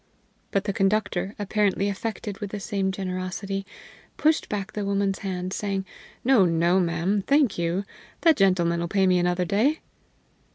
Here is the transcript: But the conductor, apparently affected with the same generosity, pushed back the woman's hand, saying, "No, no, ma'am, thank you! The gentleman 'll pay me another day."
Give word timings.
But 0.49 0.63
the 0.63 0.73
conductor, 0.73 1.35
apparently 1.37 1.87
affected 1.87 2.39
with 2.39 2.49
the 2.49 2.59
same 2.59 2.91
generosity, 2.91 3.67
pushed 4.17 4.49
back 4.49 4.73
the 4.73 4.83
woman's 4.83 5.19
hand, 5.19 5.53
saying, 5.53 5.85
"No, 6.23 6.43
no, 6.45 6.79
ma'am, 6.79 7.21
thank 7.27 7.55
you! 7.59 7.83
The 8.21 8.33
gentleman 8.33 8.81
'll 8.83 8.87
pay 8.87 9.05
me 9.05 9.19
another 9.19 9.45
day." 9.45 9.77